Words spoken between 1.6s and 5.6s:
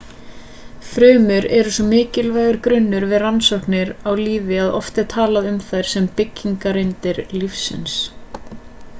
svo mikilvægur grunnur við rannsóknir á lífi að oft er talað um